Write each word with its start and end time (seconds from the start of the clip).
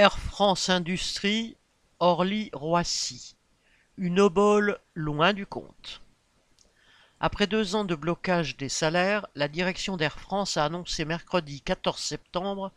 Air 0.00 0.18
France 0.18 0.70
Industrie, 0.70 1.58
Orly-Roissy. 1.98 3.36
Une 3.98 4.18
obole 4.18 4.80
loin 4.94 5.34
du 5.34 5.44
compte. 5.44 6.00
Après 7.20 7.46
deux 7.46 7.74
ans 7.74 7.84
de 7.84 7.94
blocage 7.94 8.56
des 8.56 8.70
salaires, 8.70 9.26
la 9.34 9.46
direction 9.46 9.98
d'Air 9.98 10.18
France 10.18 10.56
a 10.56 10.64
annoncé 10.64 11.04
mercredi 11.04 11.60
14 11.60 12.00
septembre 12.00 12.72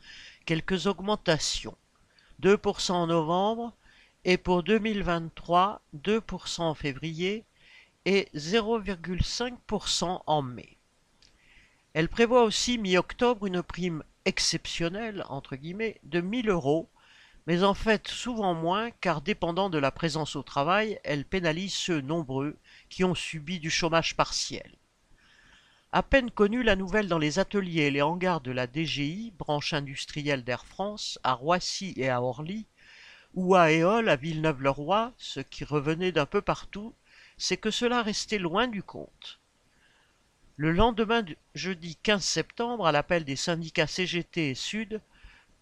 quelques 0.45 0.85
augmentations. 0.85 1.77
2% 2.41 2.91
en 2.91 3.07
novembre 3.07 3.71
et 4.25 4.37
pour 4.37 4.61
2023, 4.61 5.81
2% 5.95 6.61
en 6.63 6.73
février 6.73 7.45
et 8.03 8.27
0,5% 8.35 10.23
en 10.27 10.41
mai. 10.41 10.77
Elle 11.93 12.09
prévoit 12.09 12.43
aussi 12.43 12.77
mi-octobre 12.77 13.45
une 13.45 13.63
prime 13.63 14.03
exceptionnelle 14.25 15.23
entre 15.29 15.55
guillemets 15.55 16.01
de 16.03 16.19
1000 16.19 16.49
euros 16.49 16.89
mais 17.47 17.63
en 17.63 17.73
fait 17.73 18.07
souvent 18.07 18.53
moins 18.53 18.91
car 19.01 19.21
dépendant 19.21 19.69
de 19.69 19.77
la 19.77 19.91
présence 19.91 20.35
au 20.35 20.43
travail, 20.43 20.99
elle 21.03 21.25
pénalise 21.25 21.73
ceux 21.73 22.01
nombreux 22.01 22.55
qui 22.89 23.03
ont 23.03 23.15
subi 23.15 23.59
du 23.59 23.69
chômage 23.69 24.15
partiel. 24.15 24.71
À 25.91 26.01
peine 26.01 26.31
connue 26.31 26.63
la 26.63 26.75
nouvelle 26.75 27.07
dans 27.07 27.19
les 27.19 27.37
ateliers 27.37 27.83
et 27.83 27.91
les 27.91 28.01
hangars 28.01 28.41
de 28.41 28.51
la 28.51 28.65
DGI, 28.65 29.31
branche 29.37 29.73
industrielle 29.73 30.43
d'Air 30.43 30.65
France, 30.65 31.19
à 31.23 31.33
Roissy 31.33 31.93
et 31.97 32.09
à 32.09 32.21
Orly, 32.21 32.65
ou 33.35 33.55
à 33.55 33.71
Éole, 33.71 34.09
à 34.09 34.15
Villeneuve-le-Roi, 34.15 35.13
ce 35.17 35.39
qui 35.39 35.63
revenait 35.63 36.11
d'un 36.11 36.25
peu 36.25 36.41
partout, 36.41 36.93
c'est 37.37 37.57
que 37.57 37.71
cela 37.71 38.01
restait 38.01 38.39
loin 38.39 38.67
du 38.67 38.81
compte. 38.81 39.39
Le 40.55 40.71
lendemain, 40.71 41.23
jeudi 41.55 41.95
15 42.01 42.23
septembre, 42.23 42.85
à 42.85 42.91
l'appel 42.91 43.23
des 43.23 43.35
syndicats 43.35 43.87
CGT 43.87 44.51
et 44.51 44.55
Sud, 44.55 45.01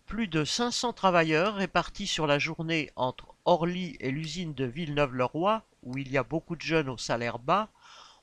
plus 0.06 0.28
de 0.28 0.44
500 0.44 0.94
travailleurs 0.94 1.56
répartis 1.56 2.08
sur 2.08 2.28
la 2.28 2.40
journée 2.40 2.92
entre 2.96 3.34
Orly 3.46 3.98
et 4.00 4.12
l'usine 4.12 4.54
de 4.54 4.66
Villeneuve-le-Roi, 4.66 5.64
où 5.84 5.98
il 5.98 6.12
y 6.12 6.18
a 6.18 6.24
beaucoup 6.24 6.56
de 6.56 6.62
jeunes 6.62 6.90
au 6.90 6.98
salaire 6.98 7.40
bas, 7.40 7.70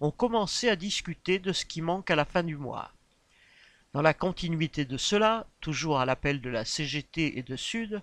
ont 0.00 0.11
commencé 0.11 0.69
à 0.69 0.77
discuter 0.77 1.38
de 1.38 1.53
ce 1.53 1.64
qui 1.64 1.83
manque 1.83 2.11
à 2.11 2.16
la 2.16 2.25
fin 2.25 2.42
du 2.42 2.56
mois. 2.56 2.92
Dans 3.94 4.03
la 4.03 4.14
continuité 4.14 4.84
de 4.84 4.97
cela, 4.97 5.47
toujours 5.61 5.98
à 5.98 6.06
l'appel 6.06 6.41
de 6.41 6.50
la 6.50 6.64
CGT 6.64 7.38
et 7.38 7.42
de 7.42 7.56
Sud, 7.56 8.03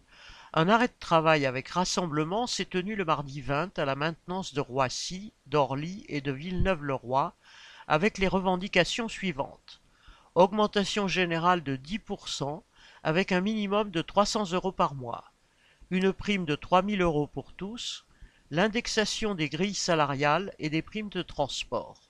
un 0.53 0.69
arrêt 0.69 0.87
de 0.87 0.93
travail 0.99 1.45
avec 1.45 1.67
rassemblement 1.69 2.47
s'est 2.47 2.65
tenu 2.65 2.95
le 2.95 3.05
mardi 3.05 3.41
20 3.41 3.77
à 3.77 3.85
la 3.85 3.95
maintenance 3.95 4.53
de 4.53 4.61
Roissy, 4.61 5.31
d'Orly 5.45 6.05
et 6.09 6.21
de 6.21 6.31
Villeneuve-le-Roi, 6.31 7.35
avec 7.87 8.17
les 8.17 8.27
revendications 8.27 9.07
suivantes. 9.07 9.81
Augmentation 10.33 11.07
générale 11.07 11.61
de 11.61 11.75
10%, 11.75 12.63
avec 13.05 13.31
un 13.31 13.39
minimum 13.39 13.91
de 13.91 14.01
300 14.01 14.53
euros 14.53 14.71
par 14.71 14.95
mois, 14.95 15.25
une 15.91 16.11
prime 16.11 16.43
de 16.43 16.55
3000 16.55 17.03
euros 17.03 17.27
pour 17.27 17.53
tous, 17.53 18.03
l'indexation 18.49 19.35
des 19.35 19.47
grilles 19.47 19.75
salariales 19.75 20.51
et 20.57 20.71
des 20.71 20.81
primes 20.81 21.09
de 21.09 21.21
transport. 21.21 22.01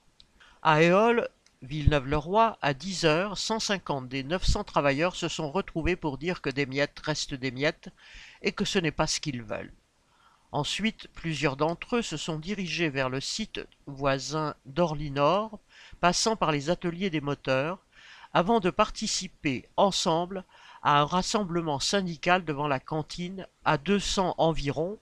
À 0.62 0.82
Éole, 0.82 1.28
Villeneuve-le-Roi, 1.62 2.58
à 2.62 2.74
10 2.74 3.04
heures, 3.04 3.38
150 3.38 4.08
des 4.08 4.24
900 4.24 4.64
travailleurs 4.64 5.18
se 5.18 5.28
sont 5.28 5.52
retrouvés 5.52 5.98
pour 5.98 6.18
dire 6.18 6.42
que 6.42 6.50
des 6.50 6.66
miettes 6.66 7.02
restent 7.04 7.34
des 7.34 7.52
miettes 7.52 7.90
et 8.42 8.54
que 8.54 8.64
ce 8.64 8.80
n'est 8.80 8.92
pas 8.92 9.08
ce 9.08 9.20
qu'ils 9.20 9.44
veulent. 9.44 9.74
Ensuite, 10.54 11.10
plusieurs 11.10 11.58
d'entre 11.58 11.98
eux 11.98 12.04
se 12.04 12.16
sont 12.16 12.40
dirigés 12.40 12.88
vers 12.88 13.10
le 13.10 13.20
site 13.20 13.60
voisin 13.86 14.56
d'Orly-Nord, 14.66 15.60
passant 16.00 16.38
par 16.38 16.54
les 16.54 16.70
ateliers 16.70 17.10
des 17.10 17.20
moteurs, 17.20 17.85
avant 18.36 18.60
de 18.60 18.70
participer 18.70 19.64
ensemble 19.78 20.44
à 20.84 21.00
un 21.00 21.06
rassemblement 21.06 21.80
syndical 21.80 22.44
devant 22.44 22.68
la 22.68 22.82
cantine 22.82 23.48
à 23.64 23.78
200 23.78 24.36
environ, 24.38 25.00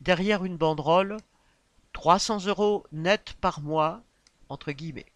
derrière 0.00 0.44
une 0.44 0.56
banderole 0.56 1.16
300 1.92 2.46
euros 2.46 2.86
net 2.92 3.34
par 3.40 3.62
mois, 3.62 4.00
entre 4.48 4.70
guillemets. 4.70 5.10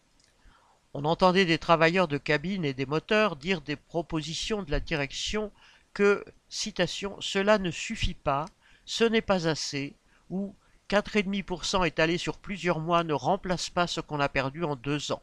On 0.92 1.04
entendait 1.04 1.44
des 1.44 1.58
travailleurs 1.58 2.08
de 2.08 2.18
cabine 2.18 2.64
et 2.64 2.74
des 2.74 2.84
moteurs 2.84 3.36
dire 3.36 3.60
des 3.60 3.76
propositions 3.76 4.64
de 4.64 4.72
la 4.72 4.80
direction 4.80 5.52
que, 5.94 6.24
citation, 6.48 7.16
cela 7.20 7.58
ne 7.58 7.70
suffit 7.70 8.14
pas, 8.14 8.46
ce 8.86 9.04
n'est 9.04 9.22
pas 9.22 9.46
assez, 9.46 9.94
ou 10.30 10.52
4,5% 10.90 11.86
étalé 11.86 12.18
sur 12.18 12.38
plusieurs 12.38 12.80
mois 12.80 13.04
ne 13.04 13.14
remplace 13.14 13.70
pas 13.70 13.86
ce 13.86 14.00
qu'on 14.00 14.18
a 14.18 14.28
perdu 14.28 14.64
en 14.64 14.74
deux 14.74 15.12
ans. 15.12 15.22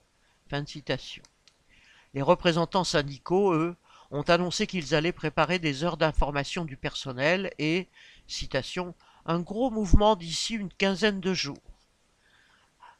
Fin 0.49 0.61
de 0.61 0.69
citation. 0.69 1.23
Les 2.13 2.21
représentants 2.21 2.83
syndicaux, 2.83 3.53
eux, 3.53 3.75
ont 4.11 4.21
annoncé 4.23 4.67
qu'ils 4.67 4.93
allaient 4.93 5.11
préparer 5.11 5.57
des 5.57 5.83
heures 5.83 5.97
d'information 5.97 6.65
du 6.65 6.77
personnel 6.77 7.51
et, 7.57 7.87
citation, 8.27 8.93
un 9.25 9.39
gros 9.39 9.71
mouvement 9.71 10.15
d'ici 10.15 10.53
une 10.53 10.71
quinzaine 10.71 11.19
de 11.19 11.33
jours. 11.33 11.57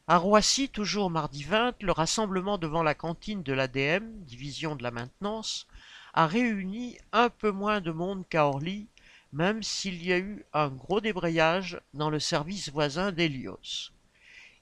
À 0.07 0.17
Roissy, 0.17 0.67
toujours 0.67 1.09
mardi 1.09 1.43
20, 1.43 1.81
le 1.81 1.91
rassemblement 1.91 2.57
devant 2.57 2.83
la 2.83 2.95
cantine 2.95 3.43
de 3.43 3.53
l'ADM, 3.53 4.03
division 4.25 4.75
de 4.75 4.83
la 4.83 4.91
maintenance, 4.91 5.67
a 6.13 6.27
réuni 6.27 6.97
un 7.11 7.29
peu 7.29 7.51
moins 7.51 7.79
de 7.79 7.91
monde 7.91 8.25
qu'à 8.27 8.47
Orly, 8.47 8.87
même 9.31 9.63
s'il 9.63 10.03
y 10.03 10.11
a 10.11 10.17
eu 10.17 10.45
un 10.53 10.69
gros 10.69 10.99
débrayage 10.99 11.79
dans 11.93 12.09
le 12.09 12.19
service 12.19 12.69
voisin 12.69 13.11
d'Elios. 13.11 13.91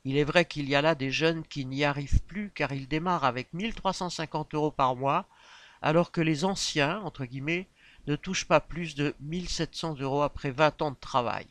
Il 0.04 0.18
est 0.18 0.24
vrai 0.24 0.46
qu'il 0.46 0.68
y 0.68 0.76
a 0.76 0.82
là 0.82 0.96
des 0.96 1.12
jeunes 1.12 1.44
qui 1.44 1.66
n'y 1.66 1.84
arrivent 1.84 2.22
plus 2.24 2.50
car 2.50 2.74
ils 2.74 2.88
démarrent 2.88 3.26
avec 3.26 3.54
1350 3.54 4.56
euros 4.56 4.72
par 4.72 4.96
mois 4.96 5.28
alors 5.82 6.12
que 6.12 6.22
les 6.22 6.44
anciens, 6.46 7.00
entre 7.02 7.26
guillemets, 7.26 7.68
ne 8.08 8.16
touchent 8.16 8.48
pas 8.48 8.60
plus 8.60 8.96
de 8.96 9.16
1700 9.20 10.00
euros 10.00 10.24
après 10.24 10.52
20 10.52 10.82
ans 10.82 10.92
de 10.92 10.98
travail. 10.98 11.48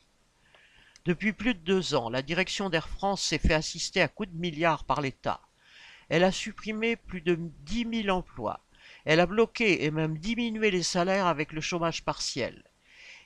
Depuis 1.05 1.33
plus 1.33 1.55
de 1.55 1.61
deux 1.61 1.95
ans, 1.95 2.11
la 2.11 2.23
direction 2.23 2.71
d'Air 2.71 2.89
France 2.89 3.23
s'est 3.23 3.39
fait 3.39 3.55
assister 3.55 4.03
à 4.03 4.09
coups 4.09 4.31
de 4.31 4.37
milliards 4.37 4.85
par 4.85 5.01
l'État. 5.01 5.41
Elle 6.09 6.25
a 6.25 6.33
supprimé 6.33 6.97
plus 6.97 7.21
de 7.21 7.37
10 7.37 8.03
000 8.05 8.17
emplois. 8.17 8.61
Elle 9.05 9.21
a 9.21 9.27
bloqué 9.27 9.85
et 9.85 9.91
même 9.91 10.19
diminué 10.19 10.71
les 10.71 10.83
salaires 10.83 11.27
avec 11.27 11.53
le 11.53 11.61
chômage 11.61 12.05
partiel. 12.05 12.65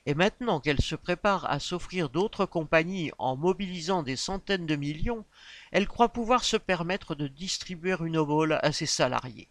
Et 0.07 0.13
maintenant 0.13 0.59
qu'elle 0.59 0.81
se 0.81 0.95
prépare 0.95 1.49
à 1.49 1.59
s'offrir 1.59 2.09
d'autres 2.09 2.45
compagnies 2.45 3.11
en 3.17 3.35
mobilisant 3.35 4.03
des 4.03 4.15
centaines 4.15 4.67
de 4.67 4.75
millions, 4.75 5.25
elle 5.71 5.87
croit 5.87 6.09
pouvoir 6.09 6.43
se 6.43 6.57
permettre 6.57 7.15
de 7.15 7.27
distribuer 7.27 7.95
une 7.99 8.17
obole 8.17 8.59
à 8.61 8.71
ses 8.71 8.85
salariés. 8.85 9.47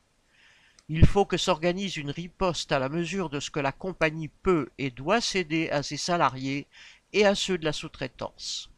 Il 0.89 1.07
faut 1.07 1.25
que 1.25 1.39
s'organise 1.39 1.97
une 1.97 2.11
riposte 2.11 2.71
à 2.71 2.79
la 2.79 2.89
mesure 2.89 3.31
de 3.31 3.41
ce 3.41 3.51
que 3.51 3.61
la 3.61 3.73
compagnie 3.73 4.29
peut 4.29 4.69
et 4.79 4.91
doit 4.91 5.21
céder 5.21 5.71
à 5.71 5.83
ses 5.83 5.97
salariés 5.97 6.69
et 7.13 7.25
à 7.27 7.35
ceux 7.35 7.59
de 7.59 7.65
la 7.65 7.73
sous-traitance. 7.73 8.71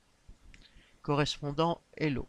Correspondant 1.03 1.81
Hello. 1.97 2.29